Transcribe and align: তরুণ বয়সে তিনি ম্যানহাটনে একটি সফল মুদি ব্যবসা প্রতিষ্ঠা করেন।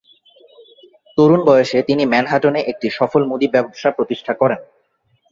তরুণ 1.17 1.41
বয়সে 1.45 1.79
তিনি 1.81 2.03
ম্যানহাটনে 2.05 2.61
একটি 2.61 2.87
সফল 2.89 3.21
মুদি 3.25 3.47
ব্যবসা 3.47 3.89
প্রতিষ্ঠা 3.91 4.33
করেন। 4.33 4.59